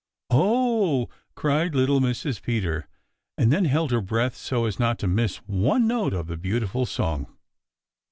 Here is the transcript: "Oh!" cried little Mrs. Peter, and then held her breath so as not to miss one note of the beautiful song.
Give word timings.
"Oh!" 0.31 1.09
cried 1.35 1.75
little 1.75 1.99
Mrs. 1.99 2.41
Peter, 2.41 2.87
and 3.37 3.53
then 3.53 3.65
held 3.65 3.91
her 3.91 4.01
breath 4.01 4.35
so 4.35 4.65
as 4.65 4.79
not 4.79 4.97
to 4.97 5.07
miss 5.07 5.37
one 5.45 5.85
note 5.85 6.13
of 6.15 6.25
the 6.25 6.37
beautiful 6.37 6.87
song. 6.87 7.27